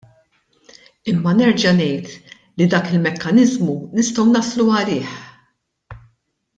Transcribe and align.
Imma 1.11 1.33
nerġa' 1.41 1.73
ngħid 1.81 2.09
li 2.61 2.67
dak 2.73 2.89
il-mekkaniżmu 2.95 3.79
nistgħu 3.99 4.29
naslu 4.35 4.69
għalih. 4.81 5.17